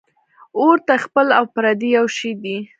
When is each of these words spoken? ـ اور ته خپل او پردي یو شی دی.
ـ 0.31 0.57
اور 0.59 0.77
ته 0.87 0.93
خپل 1.05 1.27
او 1.37 1.43
پردي 1.55 1.89
یو 1.97 2.05
شی 2.17 2.31
دی. 2.41 2.57